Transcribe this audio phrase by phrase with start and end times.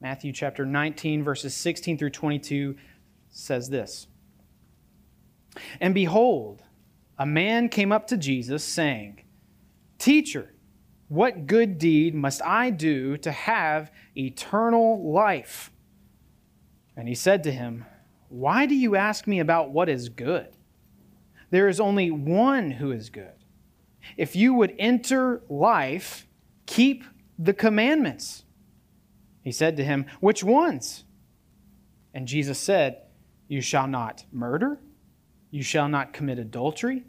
[0.00, 2.76] Matthew chapter 19, verses 16 through 22
[3.30, 4.06] says this
[5.80, 6.62] And behold,
[7.18, 9.22] a man came up to Jesus, saying,
[9.98, 10.54] Teacher,
[11.08, 15.72] what good deed must I do to have eternal life?
[16.96, 17.84] And he said to him,
[18.28, 20.48] Why do you ask me about what is good?
[21.50, 23.32] There is only one who is good.
[24.16, 26.26] If you would enter life,
[26.66, 27.04] keep
[27.38, 28.44] the commandments.
[29.48, 31.04] He said to him, Which ones?
[32.12, 33.00] And Jesus said,
[33.46, 34.78] You shall not murder,
[35.50, 37.04] you shall not commit adultery,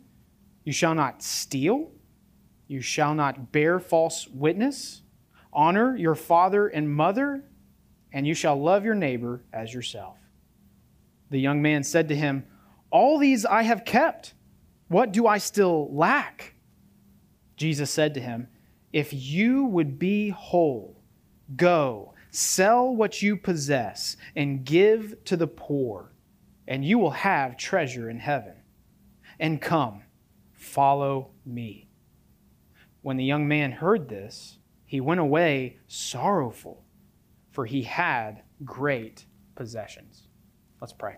[0.64, 1.92] you shall not steal,
[2.66, 5.02] you shall not bear false witness,
[5.52, 7.44] honor your father and mother,
[8.14, 10.16] and you shall love your neighbor as yourself.
[11.32, 12.46] The young man said to him,
[12.90, 14.34] All these I have kept.
[14.88, 16.54] What do I still lack?
[17.58, 18.48] Jesus said to him,
[18.94, 20.96] If you would be whole,
[21.56, 26.14] go, sell what you possess, and give to the poor,
[26.68, 28.54] and you will have treasure in heaven.
[29.40, 30.04] And come,
[30.54, 31.90] follow me.
[33.02, 36.84] When the young man heard this, he went away sorrowful,
[37.52, 40.28] for he had great possessions.
[40.82, 41.18] Let's pray.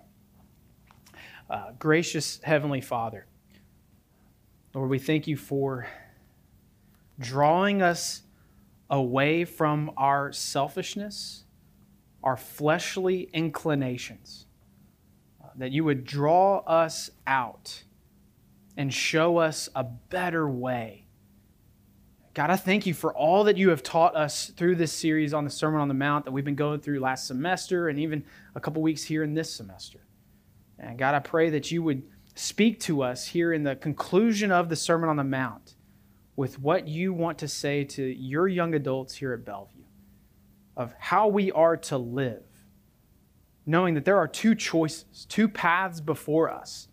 [1.49, 3.27] Uh, gracious Heavenly Father,
[4.73, 5.87] Lord, we thank you for
[7.19, 8.23] drawing us
[8.91, 11.45] away from our selfishness,
[12.21, 14.45] our fleshly inclinations,
[15.41, 17.83] uh, that you would draw us out
[18.75, 21.05] and show us a better way.
[22.33, 25.43] God, I thank you for all that you have taught us through this series on
[25.43, 28.23] the Sermon on the Mount that we've been going through last semester and even
[28.55, 29.99] a couple weeks here in this semester.
[30.79, 32.03] And God, I pray that you would
[32.35, 35.75] speak to us here in the conclusion of the Sermon on the Mount
[36.35, 39.83] with what you want to say to your young adults here at Bellevue
[40.77, 42.43] of how we are to live,
[43.65, 46.87] knowing that there are two choices, two paths before us.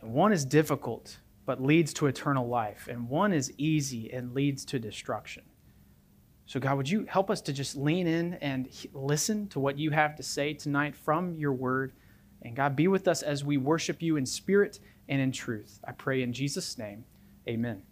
[0.00, 4.64] And one is difficult but leads to eternal life, and one is easy and leads
[4.64, 5.42] to destruction.
[6.46, 9.90] So, God, would you help us to just lean in and listen to what you
[9.90, 11.92] have to say tonight from your word?
[12.42, 15.80] And God, be with us as we worship you in spirit and in truth.
[15.86, 17.04] I pray in Jesus' name,
[17.48, 17.82] amen.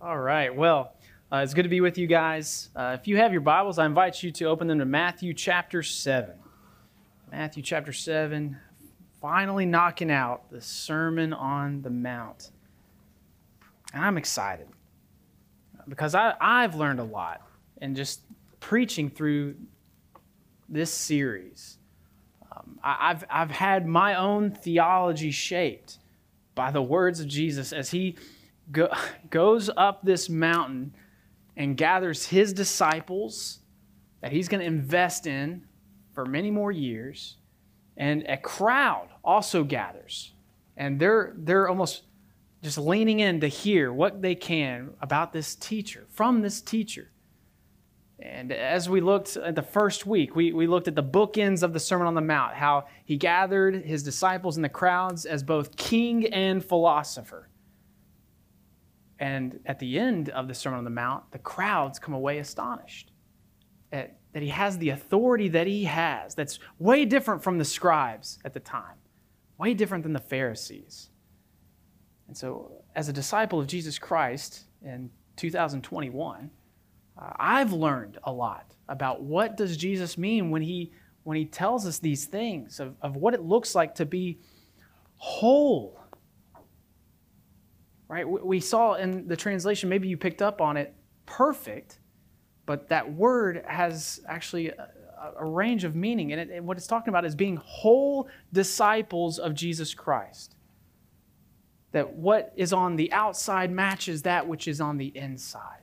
[0.00, 0.92] All right, well,
[1.32, 2.70] uh, it's good to be with you guys.
[2.76, 5.82] Uh, if you have your Bibles, I invite you to open them to Matthew chapter
[5.82, 6.36] 7.
[7.32, 8.56] Matthew chapter 7,
[9.20, 12.52] finally knocking out the Sermon on the Mount.
[13.92, 14.68] And I'm excited
[15.88, 17.42] because I, I've learned a lot
[17.82, 18.20] in just
[18.60, 19.56] preaching through
[20.68, 21.76] this series.
[22.52, 25.98] Um, I, I've, I've had my own theology shaped
[26.54, 28.14] by the words of Jesus as he
[28.70, 28.88] go,
[29.30, 30.94] goes up this mountain
[31.56, 33.60] and gathers his disciples
[34.20, 35.64] that he's going to invest in
[36.12, 37.36] for many more years.
[37.96, 40.32] And a crowd also gathers.
[40.76, 42.02] And they're, they're almost
[42.62, 47.10] just leaning in to hear what they can about this teacher, from this teacher.
[48.20, 51.72] And as we looked at the first week, we, we looked at the bookends of
[51.72, 55.76] the Sermon on the Mount, how he gathered his disciples and the crowds as both
[55.76, 57.48] king and philosopher.
[59.18, 63.10] And at the end of the Sermon on the Mount, the crowds come away astonished
[63.92, 68.38] at, that he has the authority that he has, that's way different from the scribes
[68.44, 68.96] at the time,
[69.58, 71.10] way different than the Pharisees.
[72.28, 76.50] And so, as a disciple of Jesus Christ in 2021,
[77.16, 80.92] uh, I've learned a lot about what does Jesus mean when he
[81.24, 84.38] when he tells us these things of, of what it looks like to be
[85.16, 86.00] whole.
[88.08, 88.26] Right?
[88.26, 90.94] We saw in the translation, maybe you picked up on it,
[91.26, 91.98] perfect,
[92.64, 94.88] but that word has actually a,
[95.38, 96.32] a range of meaning.
[96.32, 100.54] And, it, and what it's talking about is being whole disciples of Jesus Christ
[101.92, 105.82] that what is on the outside matches that which is on the inside.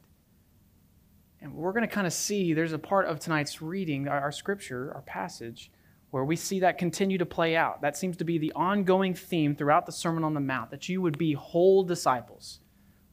[1.42, 4.32] And we're going to kind of see there's a part of tonight's reading, our, our,
[4.32, 5.72] scripture, our passage,
[6.12, 7.82] where we see that continue to play out.
[7.82, 11.02] That seems to be the ongoing theme throughout the Sermon on the Mount that you
[11.02, 12.60] would be whole disciples,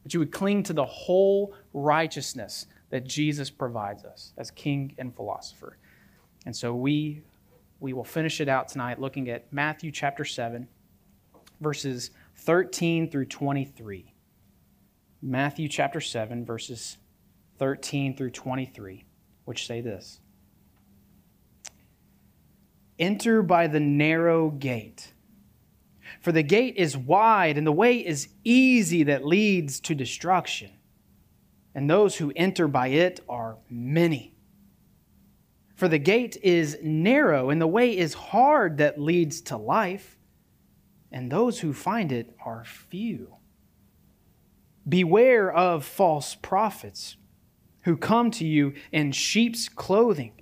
[0.03, 5.15] that you would cling to the whole righteousness that Jesus provides us as king and
[5.15, 5.77] philosopher.
[6.45, 7.21] And so we
[7.79, 10.67] we will finish it out tonight looking at Matthew chapter 7
[11.63, 14.13] verses 13 through 23.
[15.21, 16.97] Matthew chapter 7, verses
[17.57, 19.05] 13 through 23,
[19.45, 20.19] which say this
[22.99, 25.13] Enter by the narrow gate.
[26.21, 30.71] For the gate is wide and the way is easy that leads to destruction,
[31.73, 34.35] and those who enter by it are many.
[35.75, 40.17] For the gate is narrow and the way is hard that leads to life,
[41.11, 43.35] and those who find it are few.
[44.87, 47.17] Beware of false prophets
[47.81, 50.41] who come to you in sheep's clothing,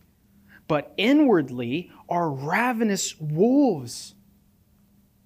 [0.68, 4.16] but inwardly are ravenous wolves.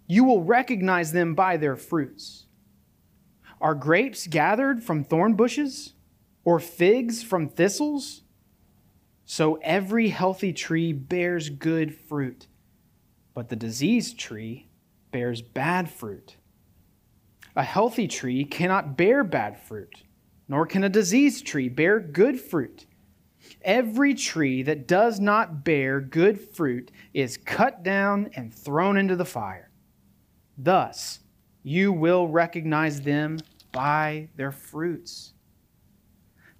[0.06, 2.46] You will recognize them by their fruits.
[3.60, 5.94] Are grapes gathered from thorn bushes,
[6.44, 8.22] or figs from thistles?
[9.26, 12.46] So every healthy tree bears good fruit,
[13.34, 14.70] but the diseased tree
[15.10, 16.36] bears bad fruit.
[17.56, 20.04] A healthy tree cannot bear bad fruit,
[20.48, 22.86] nor can a diseased tree bear good fruit.
[23.62, 29.26] Every tree that does not bear good fruit is cut down and thrown into the
[29.26, 29.72] fire.
[30.58, 31.20] Thus,
[31.64, 33.40] you will recognize them
[33.72, 35.34] by their fruits.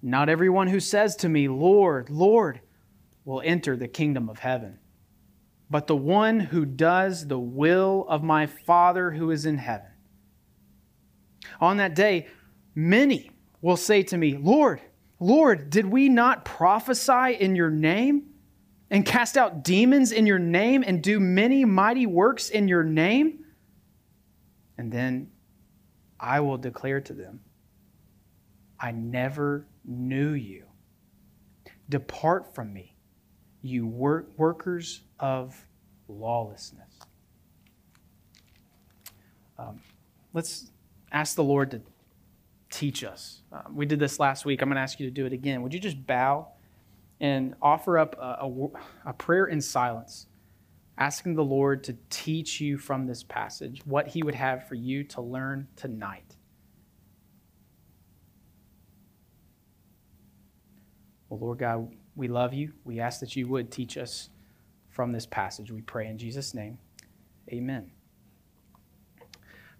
[0.02, 2.60] Not everyone who says to me, Lord, Lord,
[3.24, 4.78] will enter the kingdom of heaven,
[5.70, 9.90] but the one who does the will of my Father who is in heaven.
[11.60, 12.26] On that day,
[12.74, 13.30] many
[13.62, 14.80] will say to me, Lord,
[15.18, 18.24] Lord, did we not prophesy in your name
[18.90, 23.44] and cast out demons in your name and do many mighty works in your name?
[24.78, 25.30] And then
[26.20, 27.40] I will declare to them,
[28.78, 30.64] I never knew you.
[31.88, 32.94] Depart from me,
[33.62, 35.66] you work, workers of
[36.08, 36.98] lawlessness.
[39.58, 39.80] Um,
[40.34, 40.70] let's
[41.10, 41.80] ask the Lord to
[42.70, 43.42] teach us.
[43.52, 44.62] Um, we did this last week.
[44.62, 45.62] I'm going to ask you to do it again.
[45.62, 46.48] Would you just bow
[47.20, 48.68] and offer up a, a,
[49.06, 50.26] a prayer in silence,
[50.98, 55.04] asking the Lord to teach you from this passage what He would have for you
[55.04, 56.36] to learn tonight?
[61.28, 62.72] Well, Lord God, we love you.
[62.84, 64.30] We ask that you would teach us
[64.90, 65.70] from this passage.
[65.70, 66.78] We pray in Jesus' name.
[67.52, 67.90] Amen.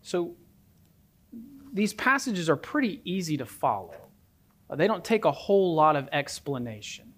[0.02, 0.36] So,
[1.76, 3.94] these passages are pretty easy to follow.
[4.70, 7.12] Uh, they don't take a whole lot of explanation.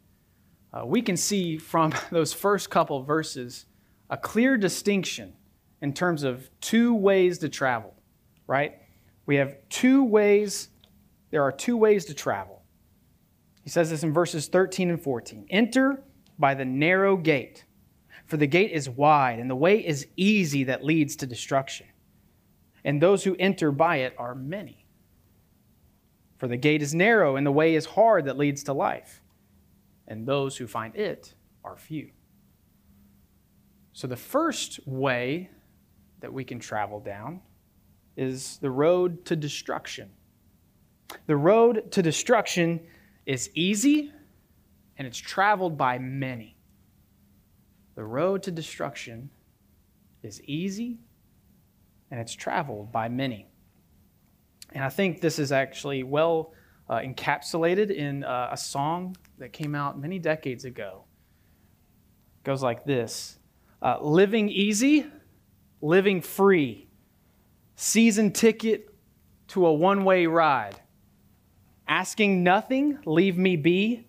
[0.72, 3.66] Uh, we can see from those first couple verses
[4.10, 5.32] a clear distinction
[5.80, 7.94] in terms of two ways to travel,
[8.48, 8.74] right?
[9.26, 10.70] We have two ways,
[11.30, 12.62] there are two ways to travel.
[13.62, 16.02] He says this in verses 13 and 14 Enter
[16.36, 17.64] by the narrow gate,
[18.26, 21.86] for the gate is wide, and the way is easy that leads to destruction.
[22.88, 24.86] And those who enter by it are many.
[26.38, 29.22] For the gate is narrow, and the way is hard that leads to life.
[30.06, 32.12] And those who find it are few.
[33.92, 35.50] So, the first way
[36.20, 37.42] that we can travel down
[38.16, 40.08] is the road to destruction.
[41.26, 42.80] The road to destruction
[43.26, 44.10] is easy
[44.96, 46.56] and it's traveled by many.
[47.96, 49.28] The road to destruction
[50.22, 51.00] is easy
[52.10, 53.46] and it's traveled by many.
[54.72, 56.52] And I think this is actually well
[56.88, 61.04] uh, encapsulated in uh, a song that came out many decades ago.
[62.38, 63.38] It goes like this
[63.82, 65.06] uh, Living easy,
[65.80, 66.88] living free,
[67.76, 68.94] season ticket
[69.48, 70.80] to a one way ride.
[71.86, 74.06] Asking nothing, leave me be,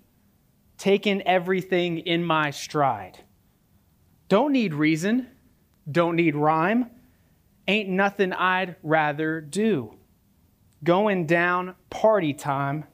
[0.78, 3.20] taking everything in my stride.
[4.28, 5.28] Don't need reason,
[5.90, 6.90] don't need rhyme,
[7.70, 9.96] ain't nothing I'd rather do.
[10.84, 12.86] Going down party time,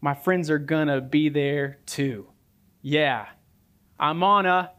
[0.00, 2.28] my friends are gonna be there too.
[2.82, 3.26] Yeah,
[3.98, 4.72] I'm on a.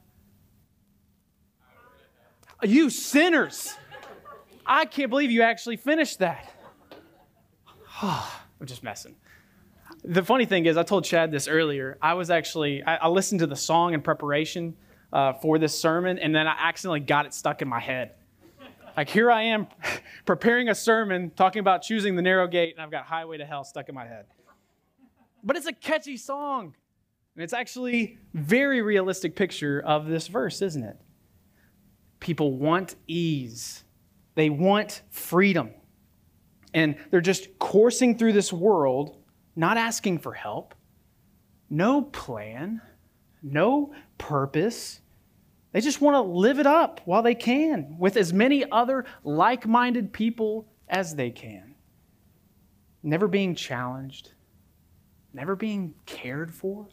[2.63, 3.75] You sinners!
[4.65, 6.53] I can't believe you actually finished that.
[8.01, 9.15] I'm just messing.
[10.03, 11.97] The funny thing is, I told Chad this earlier.
[12.01, 14.75] I was actually, I, I listened to the song in preparation
[15.11, 18.11] uh, for this sermon, and then I accidentally got it stuck in my head.
[18.99, 19.69] Like, here I am
[20.25, 23.63] preparing a sermon talking about choosing the narrow gate, and I've got Highway to Hell
[23.63, 24.25] stuck in my head.
[25.41, 26.75] But it's a catchy song.
[27.33, 30.97] And it's actually very realistic picture of this verse, isn't it?
[32.19, 33.85] People want ease.
[34.35, 35.71] They want freedom.
[36.73, 39.15] And they're just coursing through this world
[39.55, 40.75] not asking for help,
[41.69, 42.81] no plan,
[43.41, 44.99] no purpose.
[45.71, 49.67] They just want to live it up while they can with as many other like
[49.67, 51.75] minded people as they can.
[53.03, 54.33] Never being challenged,
[55.31, 56.88] never being cared for,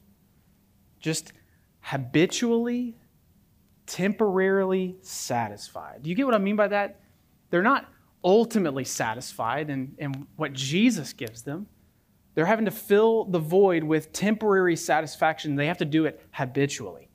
[1.01, 1.33] just
[1.81, 2.97] habitually,
[3.87, 6.03] temporarily satisfied.
[6.03, 7.01] Do you get what I mean by that?
[7.51, 7.89] They're not
[8.23, 11.67] ultimately satisfied in, in what Jesus gives them.
[12.35, 15.57] They're having to fill the void with temporary satisfaction.
[15.57, 17.06] They have to do it habitually.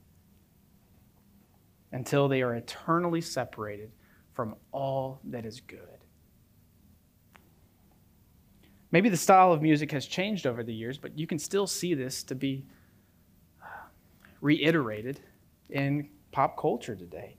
[1.91, 3.91] Until they are eternally separated
[4.33, 5.79] from all that is good.
[8.91, 11.93] Maybe the style of music has changed over the years, but you can still see
[11.93, 12.65] this to be
[13.61, 13.67] uh,
[14.41, 15.21] reiterated
[15.69, 17.37] in pop culture today.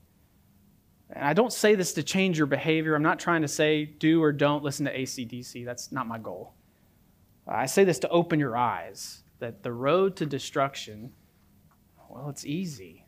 [1.11, 2.95] And I don't say this to change your behavior.
[2.95, 5.63] I'm not trying to say do or don't listen to ACDC.
[5.63, 6.53] That's not my goal.
[7.47, 11.11] I say this to open your eyes that the road to destruction,
[12.09, 13.02] well, it's easy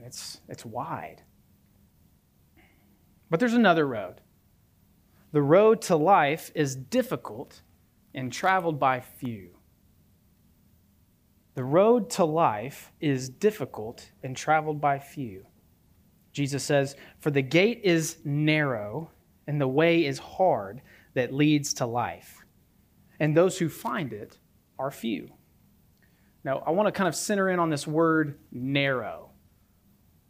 [0.00, 1.20] and it's, it's wide.
[3.28, 4.22] But there's another road.
[5.32, 7.60] The road to life is difficult
[8.14, 9.50] and traveled by few.
[11.54, 15.44] The road to life is difficult and traveled by few.
[16.32, 19.10] Jesus says, For the gate is narrow
[19.46, 20.80] and the way is hard
[21.12, 22.42] that leads to life,
[23.18, 24.38] and those who find it
[24.78, 25.28] are few.
[26.42, 29.29] Now, I want to kind of center in on this word narrow.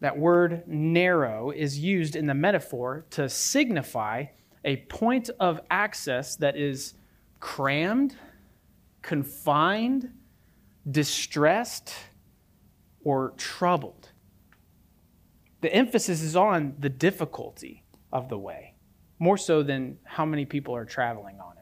[0.00, 4.26] That word narrow is used in the metaphor to signify
[4.64, 6.95] a point of access that is
[7.38, 8.16] crammed,
[9.02, 10.11] confined,
[10.90, 11.95] distressed,
[13.04, 14.11] or troubled.
[15.61, 18.75] The emphasis is on the difficulty of the way,
[19.19, 21.61] more so than how many people are traveling on it.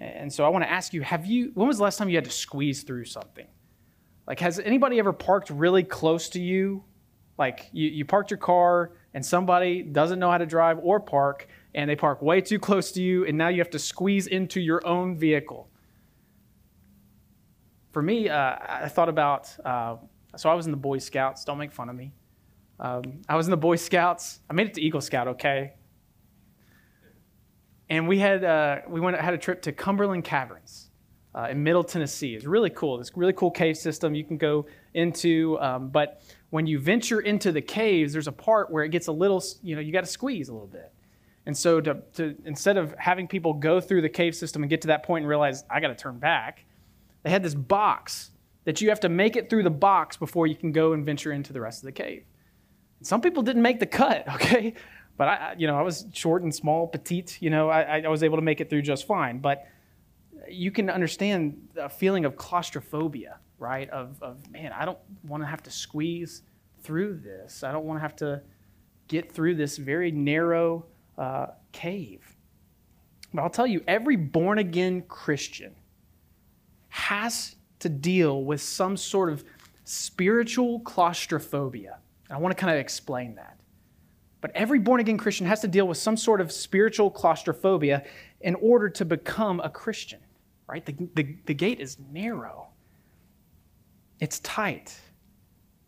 [0.00, 2.16] And so I want to ask you, have you when was the last time you
[2.16, 3.46] had to squeeze through something?
[4.26, 6.84] Like has anybody ever parked really close to you?
[7.38, 11.46] Like you, you parked your car and somebody doesn't know how to drive or park
[11.74, 14.60] and they park way too close to you and now you have to squeeze into
[14.60, 15.70] your own vehicle.
[17.92, 19.96] For me, uh, I thought about, uh,
[20.36, 22.12] so I was in the Boy Scouts, don't make fun of me.
[22.80, 24.40] Um, I was in the Boy Scouts.
[24.48, 25.74] I made it to Eagle Scout, okay?
[27.90, 30.90] And we had uh, we went had a trip to Cumberland Caverns
[31.34, 32.34] uh, in Middle Tennessee.
[32.34, 33.00] It's really cool.
[33.00, 35.58] It's really cool cave system you can go into.
[35.60, 39.12] Um, but when you venture into the caves, there's a part where it gets a
[39.12, 40.92] little, you know, you got to squeeze a little bit.
[41.46, 44.82] And so to, to instead of having people go through the cave system and get
[44.82, 46.64] to that point and realize I got to turn back,
[47.22, 48.30] they had this box
[48.64, 51.32] that you have to make it through the box before you can go and venture
[51.32, 52.24] into the rest of the cave.
[53.02, 54.74] Some people didn't make the cut, okay?
[55.16, 57.38] But I, you know, I was short and small, petite.
[57.40, 59.38] You know, I, I was able to make it through just fine.
[59.38, 59.66] But
[60.48, 63.88] you can understand a feeling of claustrophobia, right?
[63.90, 66.42] Of, of man, I don't want to have to squeeze
[66.82, 67.62] through this.
[67.62, 68.42] I don't want to have to
[69.08, 70.86] get through this very narrow
[71.16, 72.36] uh, cave.
[73.32, 75.74] But I'll tell you, every born again Christian
[76.88, 79.44] has to deal with some sort of
[79.84, 81.98] spiritual claustrophobia.
[82.30, 83.58] I want to kind of explain that.
[84.40, 88.04] But every born again Christian has to deal with some sort of spiritual claustrophobia
[88.40, 90.20] in order to become a Christian,
[90.68, 90.84] right?
[90.84, 92.67] The, the, the gate is narrow,
[94.20, 94.98] it's tight,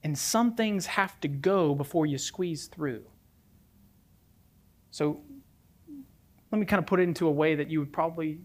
[0.03, 3.05] and some things have to go before you squeeze through.
[4.91, 5.21] So
[6.51, 8.41] let me kind of put it into a way that you would probably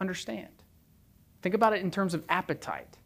[0.00, 0.48] understand.
[1.42, 2.98] Think about it in terms of appetite.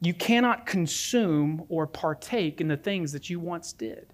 [0.00, 4.12] You cannot consume or partake in the things that you once did.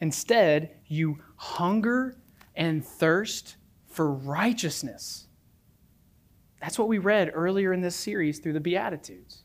[0.00, 2.16] Instead, you hunger
[2.54, 5.26] and thirst for righteousness.
[6.60, 9.44] That's what we read earlier in this series through the Beatitudes.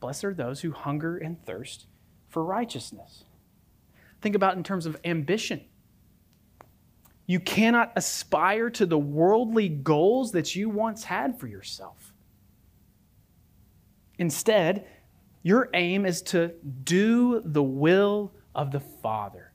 [0.00, 1.86] Blessed are those who hunger and thirst
[2.28, 3.24] for righteousness.
[4.20, 5.62] Think about in terms of ambition.
[7.26, 12.12] You cannot aspire to the worldly goals that you once had for yourself.
[14.18, 14.86] Instead,
[15.42, 16.52] your aim is to
[16.84, 19.52] do the will of the Father.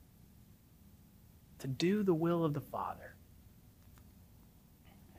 [1.60, 3.14] To do the will of the Father.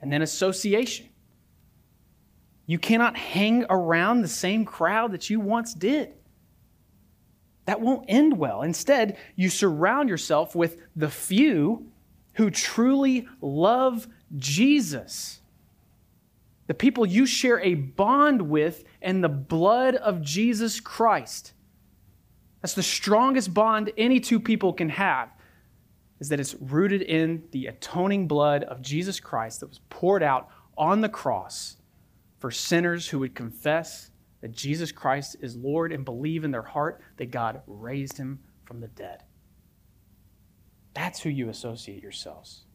[0.00, 1.08] And then association.
[2.66, 6.12] You cannot hang around the same crowd that you once did.
[7.66, 8.62] That won't end well.
[8.62, 11.86] Instead, you surround yourself with the few
[12.34, 14.06] who truly love
[14.36, 15.40] Jesus
[16.66, 21.52] the people you share a bond with and the blood of Jesus Christ.
[22.62, 25.28] That's the strongest bond any two people can have,
[26.20, 30.48] is that it's rooted in the atoning blood of Jesus Christ that was poured out
[30.76, 31.76] on the cross
[32.44, 34.10] for sinners who would confess
[34.42, 38.80] that Jesus Christ is Lord and believe in their heart that God raised him from
[38.80, 39.22] the dead.
[40.92, 42.66] That's who you associate yourselves.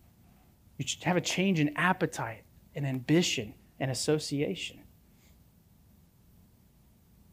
[0.79, 4.79] You should have a change in appetite and ambition and association.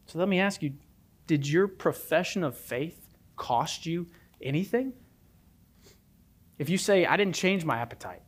[0.05, 0.73] So let me ask you
[1.25, 4.05] did your profession of faith cost you
[4.43, 4.93] anything?
[6.59, 8.21] If you say, I didn't change my appetite,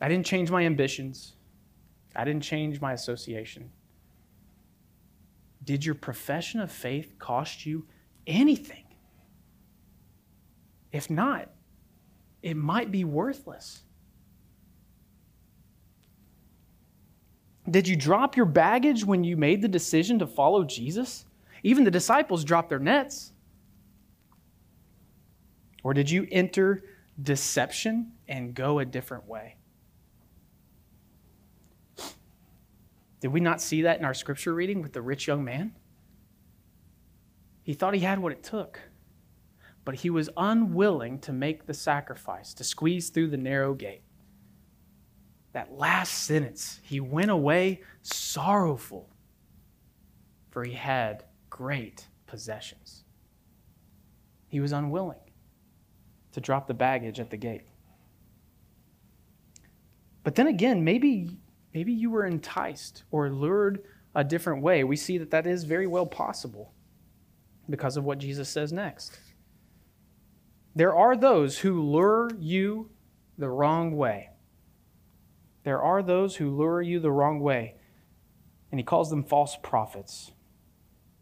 [0.00, 1.34] I didn't change my ambitions,
[2.16, 3.70] I didn't change my association,
[5.64, 7.86] Did your profession of faith cost you
[8.26, 8.84] anything?
[10.92, 11.50] If not,
[12.42, 13.82] it might be worthless.
[17.70, 21.26] Did you drop your baggage when you made the decision to follow Jesus?
[21.62, 23.32] Even the disciples dropped their nets.
[25.82, 26.84] Or did you enter
[27.22, 29.57] deception and go a different way?
[33.20, 35.74] Did we not see that in our scripture reading with the rich young man?
[37.62, 38.80] He thought he had what it took,
[39.84, 44.02] but he was unwilling to make the sacrifice, to squeeze through the narrow gate.
[45.52, 49.10] That last sentence, he went away sorrowful,
[50.50, 53.04] for he had great possessions.
[54.46, 55.18] He was unwilling
[56.32, 57.66] to drop the baggage at the gate.
[60.22, 61.38] But then again, maybe
[61.78, 64.82] Maybe you were enticed or lured a different way.
[64.82, 66.72] We see that that is very well possible
[67.70, 69.16] because of what Jesus says next.
[70.74, 72.90] There are those who lure you
[73.38, 74.30] the wrong way.
[75.62, 77.76] There are those who lure you the wrong way,
[78.72, 80.32] and he calls them false prophets.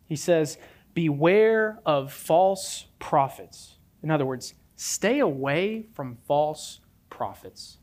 [0.06, 0.56] He says,
[0.94, 3.76] Beware of false prophets.
[4.02, 7.76] In other words, stay away from false prophets.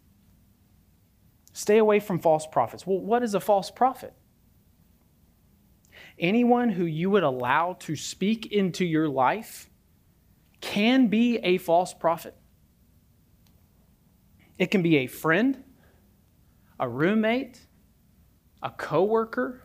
[1.53, 2.85] Stay away from false prophets.
[2.85, 4.13] Well, what is a false prophet?
[6.19, 9.69] Anyone who you would allow to speak into your life
[10.61, 12.35] can be a false prophet.
[14.57, 15.63] It can be a friend,
[16.79, 17.59] a roommate,
[18.61, 19.63] a coworker,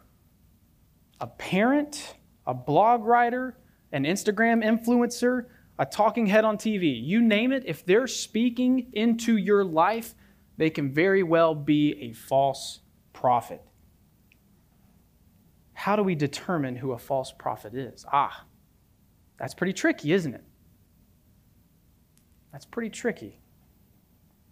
[1.20, 2.16] a parent,
[2.46, 3.56] a blog writer,
[3.92, 5.46] an Instagram influencer,
[5.78, 7.00] a talking head on TV.
[7.02, 10.14] You name it, if they're speaking into your life,
[10.58, 12.80] they can very well be a false
[13.14, 13.62] prophet.
[15.72, 18.04] How do we determine who a false prophet is?
[18.12, 18.44] Ah,
[19.38, 20.44] that's pretty tricky, isn't it?
[22.52, 23.40] That's pretty tricky.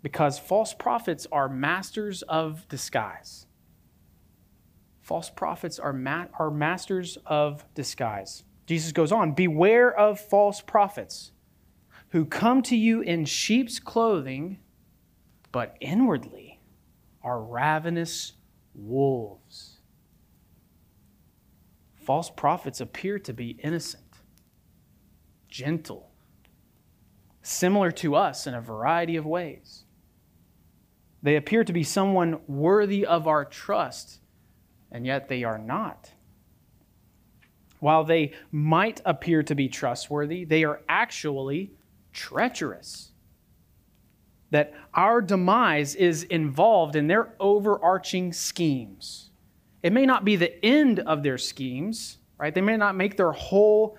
[0.03, 3.47] Because false prophets are masters of disguise.
[5.03, 8.45] False prophets are, ma- are masters of disguise.
[8.66, 11.33] Jesus goes on Beware of false prophets
[12.11, 14.59] who come to you in sheep's clothing
[15.57, 16.61] but inwardly
[17.23, 18.35] are ravenous
[18.75, 19.79] wolves.
[21.95, 24.21] False prophets appear to be innocent,
[25.49, 26.11] gentle,
[27.40, 29.85] similar to us in a variety of ways.
[31.23, 34.19] They appear to be someone worthy of our trust,
[34.92, 36.12] and yet they are not.
[37.81, 41.73] While they might appear to be trustworthy, they are actually
[42.12, 43.12] treacherous
[44.51, 49.31] that our demise is involved in their overarching schemes.
[49.83, 52.55] It may not be the end of their schemes, right?
[52.55, 53.99] They may not make their whole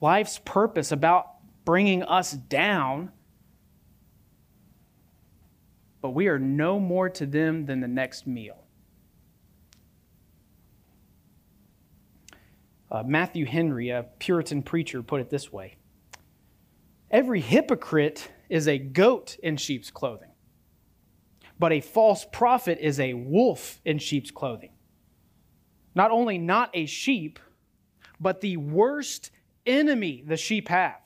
[0.00, 1.26] life's purpose about
[1.64, 3.12] bringing us down,
[6.00, 8.58] but we are no more to them than the next meal.
[12.90, 15.76] Uh, Matthew Henry, a Puritan preacher, put it this way
[17.10, 20.28] Every hypocrite is a goat in sheep's clothing,
[21.58, 24.72] but a false prophet is a wolf in sheep's clothing.
[25.94, 27.38] Not only not a sheep,
[28.20, 29.30] but the worst
[29.64, 31.00] enemy the sheep have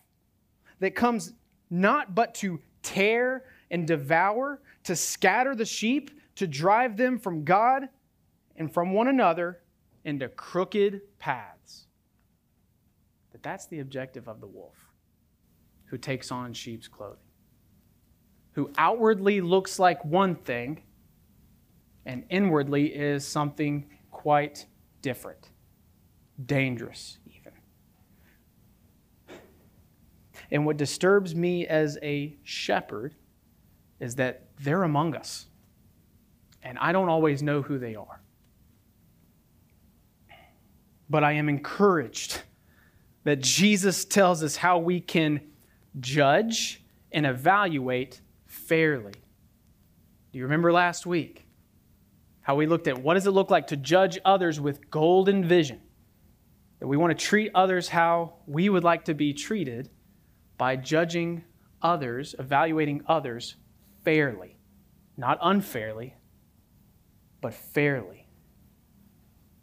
[0.80, 1.34] that comes
[1.70, 7.88] not but to tear and devour, to scatter the sheep, to drive them from God
[8.56, 9.60] and from one another
[10.04, 11.86] into crooked paths.
[13.30, 14.74] That that's the objective of the wolf
[15.84, 17.20] who takes on sheep's clothing
[18.56, 20.82] who outwardly looks like one thing
[22.06, 24.64] and inwardly is something quite
[25.02, 25.50] different,
[26.46, 27.52] dangerous, even.
[30.50, 33.14] And what disturbs me as a shepherd
[34.00, 35.48] is that they're among us,
[36.62, 38.22] and I don't always know who they are.
[41.10, 42.40] But I am encouraged
[43.24, 45.42] that Jesus tells us how we can
[46.00, 48.22] judge and evaluate
[48.66, 49.12] fairly.
[50.32, 51.46] Do you remember last week
[52.42, 55.80] how we looked at what does it look like to judge others with golden vision?
[56.80, 59.90] That we want to treat others how we would like to be treated
[60.58, 61.44] by judging
[61.80, 63.56] others, evaluating others
[64.04, 64.58] fairly.
[65.16, 66.14] Not unfairly,
[67.40, 68.28] but fairly.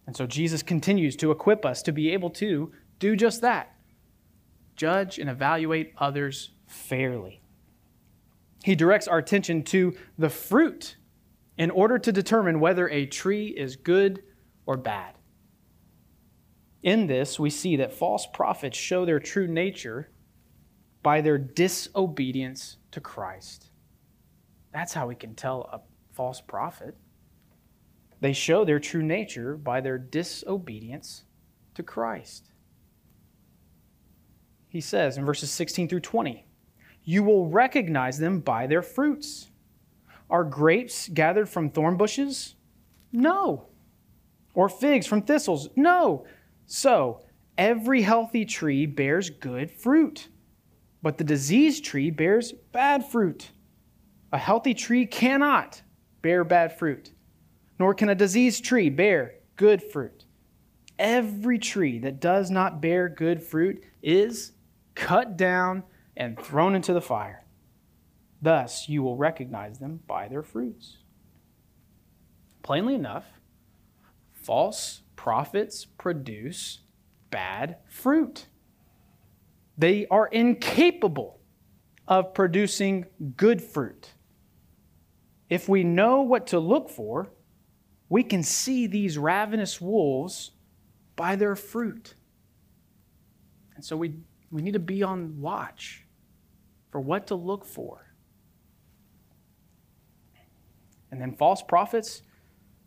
[0.07, 3.75] And so Jesus continues to equip us to be able to do just that
[4.75, 7.42] judge and evaluate others fairly
[8.63, 10.95] he directs our attention to the fruit
[11.57, 14.23] in order to determine whether a tree is good
[14.65, 15.15] or bad.
[16.81, 20.09] In this, we see that false prophets show their true nature
[21.03, 23.69] by their disobedience to Christ.
[24.73, 25.81] That's how we can tell a
[26.13, 26.95] false prophet.
[28.21, 31.25] They show their true nature by their disobedience
[31.75, 32.53] to Christ.
[34.69, 36.45] He says in verses 16 through 20,
[37.03, 39.49] You will recognize them by their fruits.
[40.29, 42.55] Are grapes gathered from thorn bushes?
[43.11, 43.67] No.
[44.53, 45.69] Or figs from thistles?
[45.75, 46.25] No.
[46.65, 47.21] So,
[47.57, 50.29] every healthy tree bears good fruit,
[51.01, 53.51] but the diseased tree bears bad fruit.
[54.31, 55.81] A healthy tree cannot
[56.21, 57.11] bear bad fruit,
[57.77, 60.25] nor can a diseased tree bear good fruit.
[60.97, 64.53] Every tree that does not bear good fruit is
[64.95, 65.83] cut down
[66.15, 67.45] and thrown into the fire.
[68.41, 70.97] Thus, you will recognize them by their fruits.
[72.61, 73.25] Plainly enough,
[74.33, 76.79] false prophets produce
[77.29, 78.47] bad fruit.
[79.77, 81.39] They are incapable
[82.07, 83.05] of producing
[83.37, 84.13] good fruit.
[85.49, 87.31] If we know what to look for,
[88.09, 90.51] we can see these ravenous wolves
[91.15, 92.15] by their fruit.
[93.75, 94.15] And so we,
[94.51, 96.02] we need to be on watch
[96.93, 98.13] for what to look for.
[101.09, 102.21] And then false prophets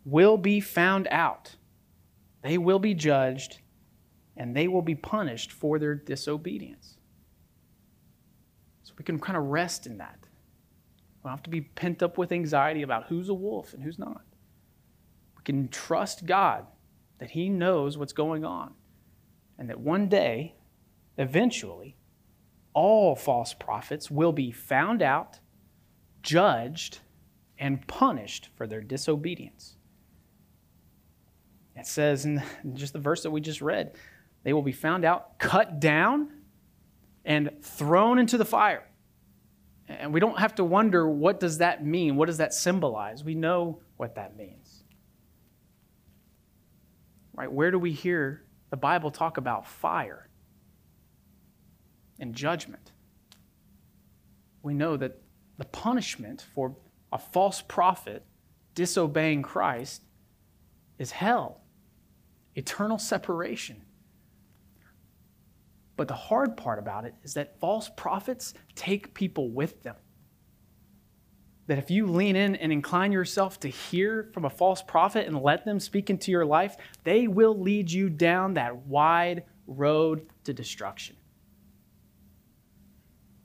[0.05, 1.57] will be found out.
[2.41, 3.59] They will be judged
[4.37, 6.95] and they will be punished for their disobedience.
[8.83, 10.19] So we can kind of rest in that.
[10.21, 13.99] We don't have to be pent up with anxiety about who's a wolf and who's
[13.99, 14.21] not.
[15.35, 16.65] We can trust God
[17.19, 18.73] that He knows what's going on
[19.59, 20.55] and that one day,
[21.17, 21.96] eventually,
[22.77, 25.39] all false prophets will be found out,
[26.21, 26.99] judged,
[27.57, 29.77] and punished for their disobedience.
[31.75, 32.43] It says in
[32.75, 33.95] just the verse that we just read,
[34.43, 36.29] they will be found out, cut down,
[37.25, 38.87] and thrown into the fire.
[39.87, 42.15] And we don't have to wonder what does that mean?
[42.15, 43.23] What does that symbolize?
[43.23, 44.83] We know what that means.
[47.33, 47.51] Right?
[47.51, 50.27] Where do we hear the Bible talk about fire
[52.19, 52.91] and judgment?
[54.63, 55.21] We know that
[55.57, 56.75] the punishment for
[57.11, 58.23] a false prophet
[58.75, 60.03] disobeying Christ
[60.99, 61.61] is hell
[62.57, 63.83] eternal separation.
[65.95, 69.95] But the hard part about it is that false prophets take people with them.
[71.67, 75.41] That if you lean in and incline yourself to hear from a false prophet and
[75.41, 80.53] let them speak into your life, they will lead you down that wide road to
[80.53, 81.15] destruction.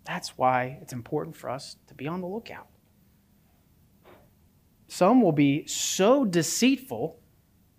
[0.04, 2.66] That's why it's important for us to be on the lookout.
[4.88, 7.18] Some will be so deceitful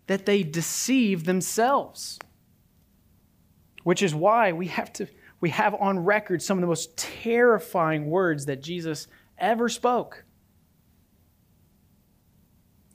[0.07, 2.19] that they deceive themselves.
[3.83, 5.07] Which is why we have to
[5.39, 9.07] we have on record some of the most terrifying words that Jesus
[9.37, 10.23] ever spoke.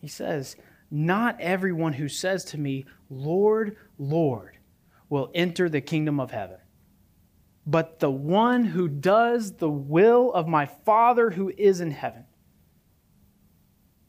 [0.00, 0.56] He says,
[0.90, 4.56] "Not everyone who says to me, Lord, Lord,
[5.10, 6.58] will enter the kingdom of heaven,
[7.70, 12.24] but the one who does the will of my Father who is in heaven."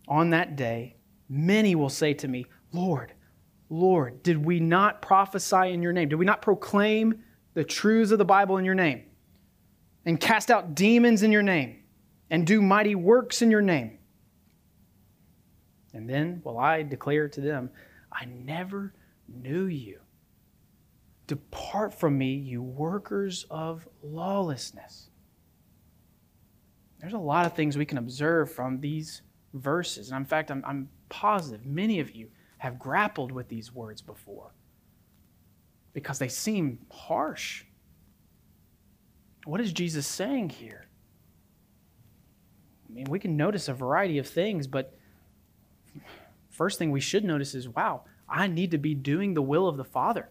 [0.08, 0.95] On that day,
[1.28, 3.13] many will say to me, Lord,
[3.69, 6.10] Lord, did we not prophesy in your name?
[6.10, 9.04] Did we not proclaim the truths of the Bible in your name?
[10.06, 11.84] And cast out demons in your name?
[12.30, 14.00] And do mighty works in your name?
[15.93, 17.69] And then will I declare to them,
[18.12, 18.93] I never
[19.28, 20.00] knew you.
[21.30, 25.12] Depart from me, you workers of lawlessness.
[27.00, 29.22] There's a lot of things we can observe from these
[29.54, 30.10] verses.
[30.10, 34.56] And in fact, I'm, I'm positive many of you have grappled with these words before
[35.94, 37.63] because they seem harsh.
[39.46, 40.88] What is Jesus saying here?
[42.89, 44.98] I mean, we can notice a variety of things, but
[46.50, 49.78] first thing we should notice is wow, I need to be doing the will of
[49.78, 50.30] the Father.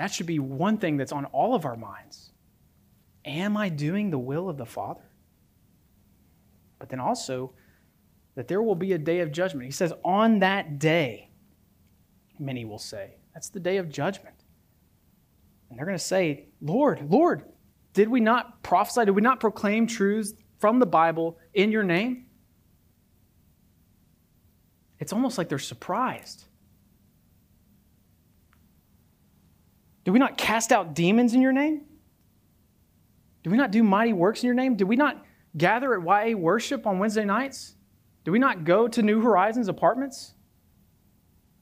[0.00, 2.32] That should be one thing that's on all of our minds.
[3.26, 5.04] Am I doing the will of the Father?
[6.78, 7.52] But then also,
[8.34, 9.66] that there will be a day of judgment.
[9.66, 11.28] He says, On that day,
[12.38, 13.16] many will say.
[13.34, 14.36] That's the day of judgment.
[15.68, 17.44] And they're going to say, Lord, Lord,
[17.92, 19.04] did we not prophesy?
[19.04, 22.24] Did we not proclaim truths from the Bible in your name?
[24.98, 26.46] It's almost like they're surprised.
[30.04, 31.82] Did we not cast out demons in your name?
[33.42, 34.76] Did we not do mighty works in your name?
[34.76, 35.24] Did we not
[35.56, 37.74] gather at YA worship on Wednesday nights?
[38.24, 40.34] Do we not go to New Horizons apartments?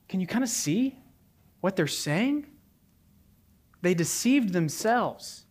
[0.08, 0.98] Can you kind of see
[1.60, 2.46] what they're saying?
[3.82, 5.44] They deceived themselves.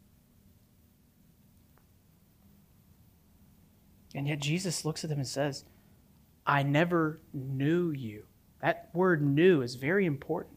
[4.16, 5.64] And yet Jesus looks at them and says,
[6.46, 8.24] I never knew you.
[8.62, 10.57] That word knew is very important.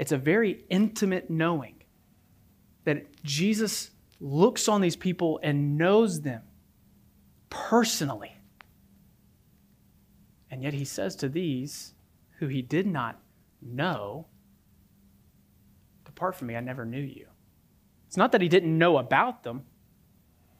[0.00, 1.74] It's a very intimate knowing
[2.84, 6.40] that Jesus looks on these people and knows them
[7.50, 8.34] personally.
[10.50, 11.92] And yet he says to these
[12.38, 13.20] who he did not
[13.60, 14.26] know,
[16.06, 17.26] Depart from me, I never knew you.
[18.06, 19.64] It's not that he didn't know about them,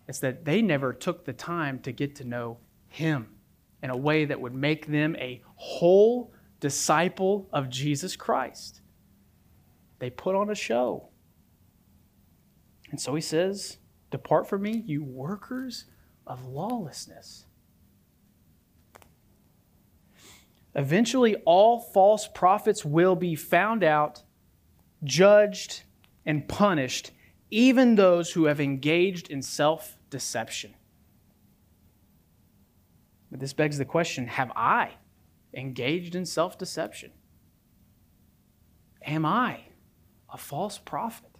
[0.06, 3.36] it's that they never took the time to get to know him
[3.82, 8.82] in a way that would make them a whole disciple of Jesus Christ.
[10.00, 11.10] They put on a show.
[12.90, 13.78] And so he says,
[14.10, 15.84] Depart from me, you workers
[16.26, 17.44] of lawlessness.
[20.74, 24.22] Eventually, all false prophets will be found out,
[25.04, 25.82] judged,
[26.24, 27.10] and punished,
[27.50, 30.74] even those who have engaged in self deception.
[33.30, 34.92] But this begs the question have I
[35.52, 37.10] engaged in self deception?
[39.02, 39.60] Am I
[40.32, 41.30] a false prophet?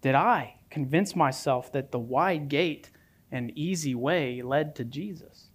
[0.00, 2.90] Did I convince myself that the wide gate
[3.30, 5.48] and easy way led to Jesus?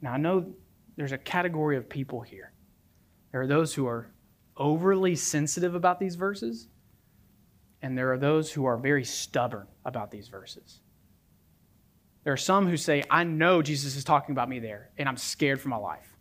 [0.00, 0.52] Now, I know
[0.96, 2.52] there's a category of people here.
[3.32, 4.10] There are those who are
[4.56, 6.68] overly sensitive about these verses,
[7.80, 10.80] and there are those who are very stubborn about these verses.
[12.24, 15.16] There are some who say, I know Jesus is talking about me there, and I'm
[15.16, 16.16] scared for my life.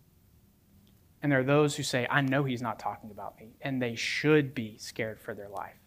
[1.21, 3.95] And there are those who say, I know he's not talking about me, and they
[3.95, 5.79] should be scared for their life.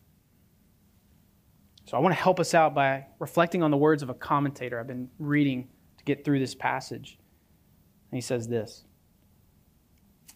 [1.84, 4.80] So I want to help us out by reflecting on the words of a commentator
[4.80, 7.18] I've been reading to get through this passage.
[8.10, 8.84] And he says this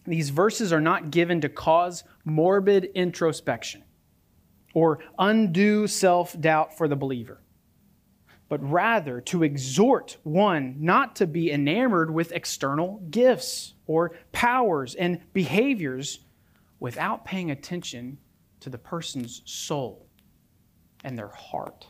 [0.05, 3.83] These verses are not given to cause morbid introspection
[4.73, 7.41] or undue self doubt for the believer,
[8.51, 15.21] but rather to exhort one not to be enamored with external gifts or powers and
[15.31, 16.19] behaviors
[16.81, 18.17] without paying attention
[18.59, 20.05] to the person's soul
[21.05, 21.87] and their heart.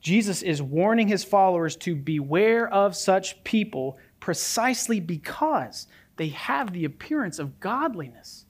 [0.00, 6.84] Jesus is warning his followers to beware of such people precisely because they have the
[6.84, 8.46] appearance of godliness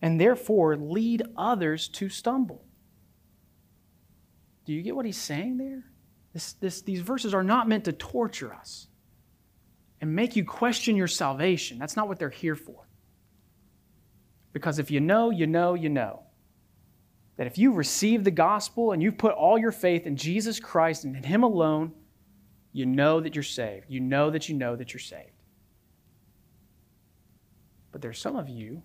[0.00, 2.64] and therefore lead others to stumble.
[4.64, 5.84] Do you get what he's saying there?
[6.32, 8.86] This, this, these verses are not meant to torture us
[10.00, 11.78] and make you question your salvation.
[11.78, 12.88] That's not what they're here for.
[14.52, 16.22] Because if you know, you know, you know
[17.36, 21.04] that if you receive the gospel and you've put all your faith in Jesus Christ
[21.04, 21.92] and in Him alone,
[22.72, 23.86] you know that you're saved.
[23.88, 25.30] You know that you know that you're saved.
[27.90, 28.82] But there's some of you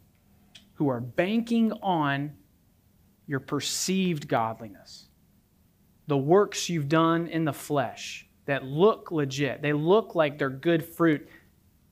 [0.76, 2.34] who are banking on
[3.26, 5.07] your perceived godliness,
[6.08, 9.62] the works you've done in the flesh that look legit.
[9.62, 11.28] They look like they're good fruit,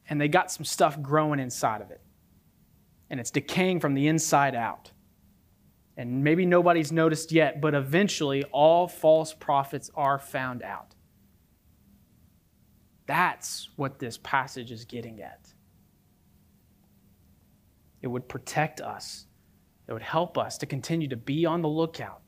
[0.10, 2.02] and they got some stuff growing inside of it.
[3.10, 4.92] And it's decaying from the inside out.
[5.98, 10.96] And maybe nobody's noticed yet, but eventually all false prophets are found out.
[13.06, 15.54] That's what this passage is getting at.
[18.02, 19.26] It would protect us,
[19.88, 22.25] it would help us to continue to be on the lookout.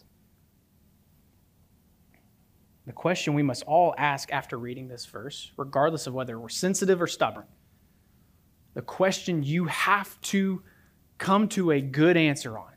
[2.87, 7.01] The question we must all ask after reading this verse, regardless of whether we're sensitive
[7.01, 7.43] or stubborn,
[8.75, 10.63] the question you have to
[11.17, 12.71] come to a good answer on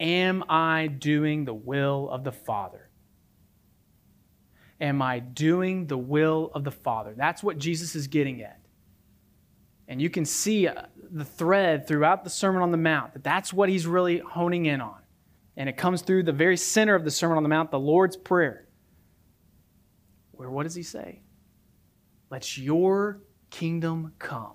[0.00, 2.90] Am I doing the will of the Father?
[4.80, 7.14] Am I doing the will of the Father?
[7.16, 8.58] That's what Jesus is getting at.
[9.86, 13.52] And you can see uh, the thread throughout the Sermon on the Mount that that's
[13.52, 14.98] what he's really honing in on.
[15.56, 18.16] And it comes through the very center of the Sermon on the Mount, the Lord's
[18.16, 18.66] Prayer.
[20.42, 21.20] Where what does he say?
[22.28, 24.54] Let your kingdom come.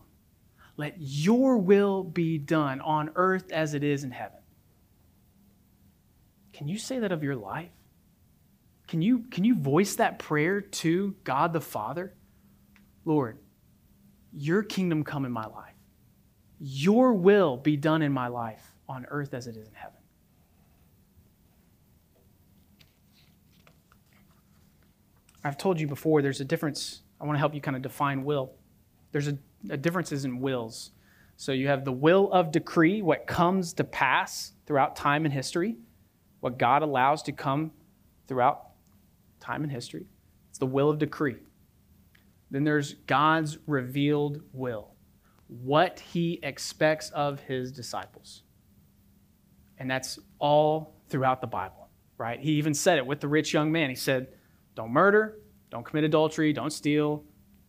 [0.76, 4.40] Let your will be done on earth as it is in heaven.
[6.52, 7.72] Can you say that of your life?
[8.90, 12.14] Can you, can you voice that prayer to God the Father?
[13.06, 13.40] Lord,
[14.34, 15.76] your kingdom come in my life.
[16.60, 19.97] Your will be done in my life on earth as it is in heaven.
[25.48, 27.02] I've told you before there's a difference.
[27.22, 28.52] I want to help you kind of define will.
[29.12, 29.38] There's a,
[29.70, 30.92] a differences in wills.
[31.38, 35.78] So you have the will of decree, what comes to pass throughout time and history,
[36.42, 37.72] what God allows to come
[38.28, 38.72] throughout
[39.40, 40.08] time and history.
[40.50, 41.38] It's the will of decree.
[42.52, 44.96] Then there's God's revealed will,
[45.48, 48.44] what he expects of his disciples.
[49.78, 52.40] And that's all throughout the Bible, right?
[52.40, 53.90] He even said it with the rich young man.
[53.90, 54.30] He said,
[54.78, 55.40] Don't murder,
[55.72, 57.24] don't commit adultery, don't steal,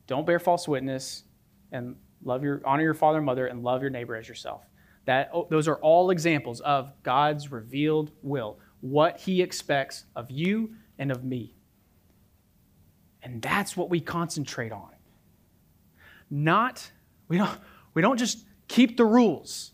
[0.07, 1.25] don't bear false witness,
[1.73, 4.67] and love your honor your father and mother and love your neighbor as yourself.
[5.07, 10.75] That oh, those are all examples of God's revealed will, what he expects of you
[10.99, 11.55] and of me.
[13.23, 14.91] And that's what we concentrate on.
[16.29, 16.93] Not
[17.29, 17.59] we don't
[17.95, 19.73] we don't just keep the rules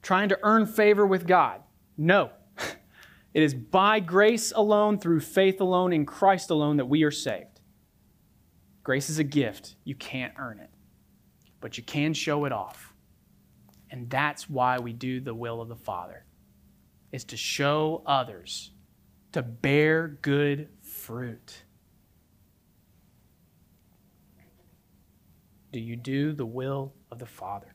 [0.00, 1.60] trying to earn favor with God.
[1.98, 2.30] No.
[3.34, 7.60] It is by grace alone, through faith alone, in Christ alone that we are saved.
[8.84, 9.74] Grace is a gift.
[9.82, 10.70] You can't earn it,
[11.60, 12.94] but you can show it off.
[13.90, 16.24] And that's why we do the will of the Father,
[17.10, 18.70] is to show others,
[19.32, 21.64] to bear good fruit.
[25.72, 27.74] Do you do the will of the Father?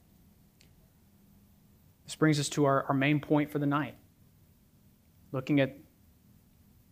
[2.06, 3.96] This brings us to our, our main point for the night.
[5.32, 5.78] Looking at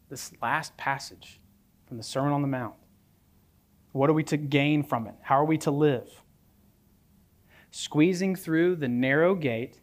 [0.10, 1.39] this last passage
[1.88, 2.76] from the Sermon on the Mount.
[3.91, 5.15] What are we to gain from it?
[5.21, 6.10] How are we to live?
[7.71, 9.82] Squeezing through the narrow gate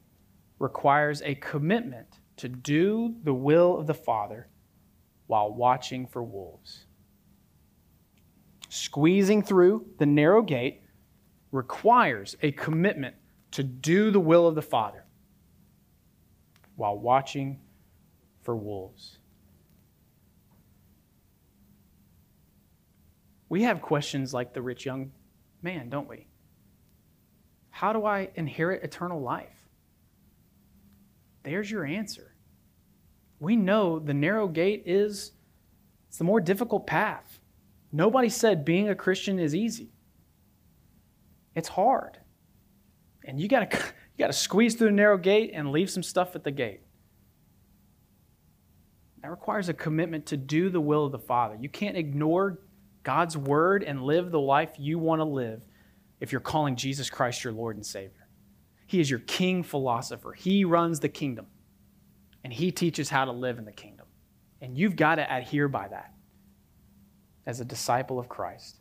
[0.58, 4.48] requires a commitment to do the will of the Father
[5.26, 6.86] while watching for wolves.
[8.68, 10.82] Squeezing through the narrow gate
[11.52, 13.14] requires a commitment
[13.52, 15.04] to do the will of the Father
[16.76, 17.60] while watching
[18.44, 19.18] for wolves.
[23.48, 25.10] We have questions like the rich young
[25.62, 26.26] man, don't we?
[27.70, 29.68] How do I inherit eternal life?
[31.42, 32.34] There's your answer.
[33.40, 35.32] We know the narrow gate is
[36.08, 37.40] it's the more difficult path.
[37.90, 39.90] Nobody said being a Christian is easy.
[41.56, 42.18] It's hard.
[43.24, 43.76] And you got to
[44.16, 46.83] you got to squeeze through the narrow gate and leave some stuff at the gate.
[49.24, 51.56] That requires a commitment to do the will of the Father.
[51.58, 52.58] You can't ignore
[53.04, 55.62] God's word and live the life you want to live
[56.20, 58.28] if you're calling Jesus Christ your Lord and Savior.
[58.86, 60.34] He is your king philosopher.
[60.34, 61.46] He runs the kingdom,
[62.44, 64.04] and he teaches how to live in the kingdom.
[64.60, 66.12] And you've got to adhere by that
[67.46, 68.78] as a disciple of Christ.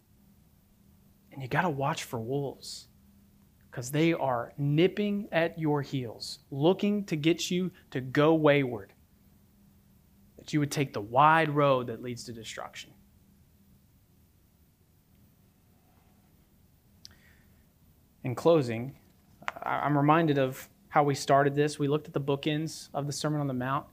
[1.32, 2.89] And you got to watch for wolves
[3.71, 8.92] because they are nipping at your heels, looking to get you to go wayward,
[10.43, 12.91] that you would take the wide road that leads to destruction.
[18.25, 18.93] In closing,
[19.62, 21.79] I'm reminded of how we started this.
[21.79, 23.86] We looked at the bookends of the Sermon on the Mount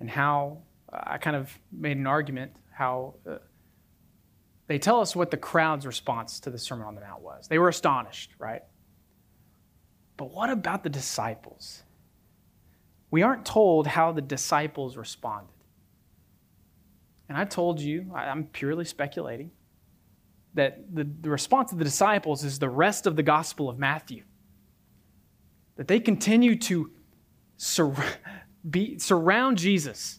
[0.00, 3.36] and how I kind of made an argument how uh,
[4.66, 7.48] they tell us what the crowd's response to the Sermon on the Mount was.
[7.48, 8.62] They were astonished, right?
[10.16, 11.82] But what about the disciples?
[13.10, 15.52] We aren't told how the disciples responded.
[17.32, 19.52] And I told you, I'm purely speculating,
[20.52, 24.24] that the, the response of the disciples is the rest of the Gospel of Matthew.
[25.76, 26.90] That they continue to
[27.56, 27.96] sur-
[28.70, 30.18] be, surround Jesus.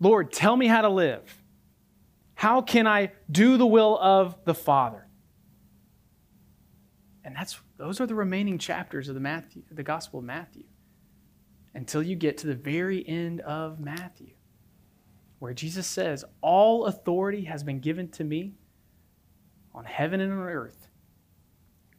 [0.00, 1.42] Lord, tell me how to live.
[2.36, 5.06] How can I do the will of the Father?
[7.22, 10.64] And that's those are the remaining chapters of the Matthew, the Gospel of Matthew.
[11.74, 14.30] Until you get to the very end of Matthew,
[15.42, 18.54] where Jesus says, All authority has been given to me
[19.74, 20.86] on heaven and on earth.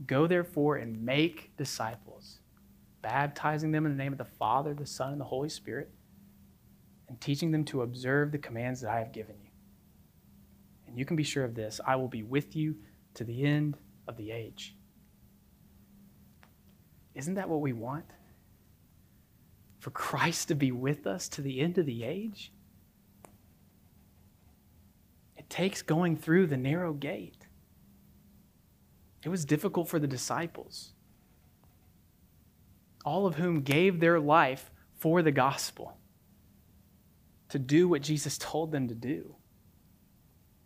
[0.07, 2.39] Go therefore and make disciples,
[3.01, 5.91] baptizing them in the name of the Father, the Son, and the Holy Spirit,
[7.09, 9.49] and teaching them to observe the commands that I have given you.
[10.87, 12.77] And you can be sure of this I will be with you
[13.15, 13.75] to the end
[14.07, 14.73] of the age.
[17.13, 18.05] Isn't that what we want?
[19.79, 22.53] For Christ to be with us to the end of the age?
[25.53, 27.45] Takes going through the narrow gate.
[29.23, 30.93] It was difficult for the disciples,
[33.05, 35.95] all of whom gave their life for the gospel
[37.49, 39.35] to do what Jesus told them to do.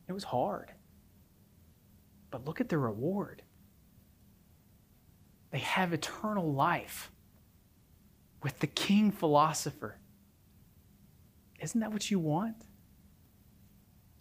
[0.07, 0.71] It was hard.
[2.31, 3.41] But look at the reward.
[5.51, 7.11] They have eternal life
[8.41, 9.97] with the king philosopher.
[11.59, 12.66] Isn't that what you want?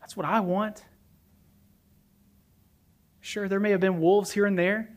[0.07, 0.85] That's what I want.
[3.19, 4.97] Sure, there may have been wolves here and there.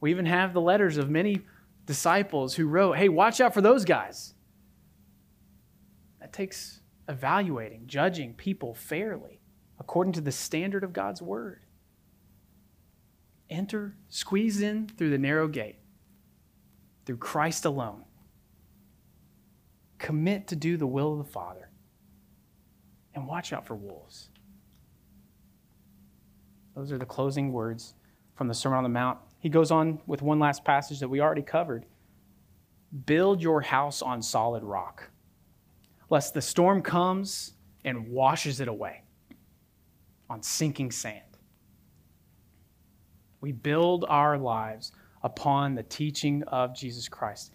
[0.00, 1.42] We even have the letters of many
[1.84, 4.32] disciples who wrote, hey, watch out for those guys.
[6.22, 9.42] That takes evaluating, judging people fairly
[9.78, 11.60] according to the standard of God's word.
[13.50, 15.76] enter, squeeze in through the narrow gate,
[17.04, 18.04] through Christ alone.
[19.98, 21.68] Commit to do the will of the Father.
[23.14, 24.30] And watch out for wolves.
[26.76, 27.94] Those are the closing words
[28.34, 29.18] from the Sermon on the Mount.
[29.38, 31.86] He goes on with one last passage that we already covered
[33.06, 35.10] Build your house on solid rock,
[36.08, 37.54] lest the storm comes
[37.84, 39.02] and washes it away
[40.30, 41.22] on sinking sand.
[43.40, 47.52] We build our lives upon the teaching of Jesus Christ.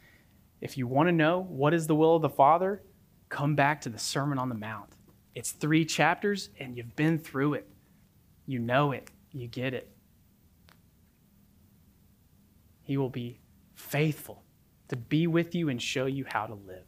[0.62, 2.82] If you want to know what is the will of the Father,
[3.30, 4.90] come back to the Sermon on the Mount.
[5.34, 7.68] It's three chapters, and you've been through it.
[8.52, 9.90] You know it, you get it.
[12.82, 13.40] He will be
[13.76, 14.44] faithful
[14.90, 16.84] to be with you and show you how to live,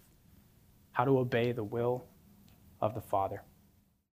[0.91, 2.03] how to obey the will
[2.81, 3.43] of the Father.